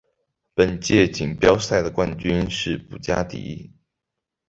[0.55, 3.71] 本届锦标赛的冠军是布加迪。